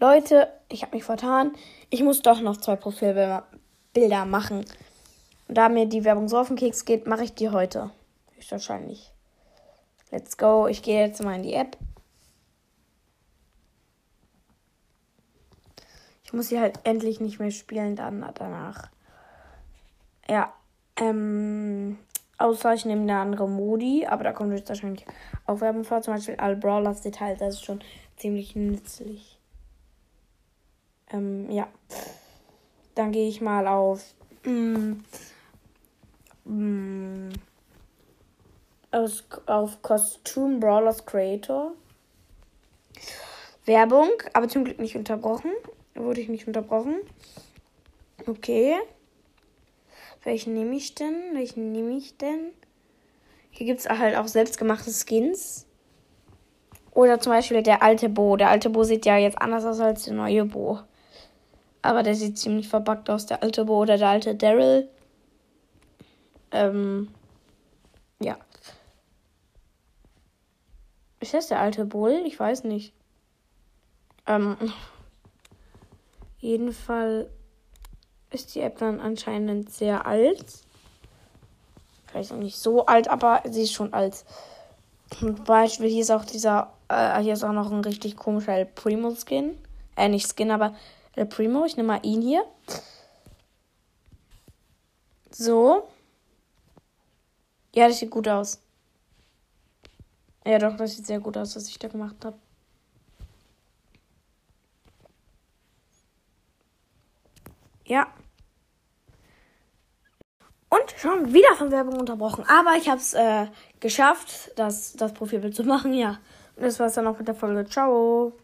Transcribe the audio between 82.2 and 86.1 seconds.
auch nicht so alt, aber sie ist schon alt. Zum Beispiel hier ist